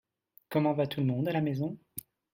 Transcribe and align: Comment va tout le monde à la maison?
Comment 0.49 0.73
va 0.73 0.87
tout 0.87 0.99
le 0.99 1.05
monde 1.05 1.27
à 1.27 1.31
la 1.31 1.41
maison? 1.41 1.77